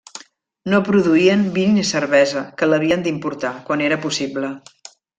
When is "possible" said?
4.09-4.55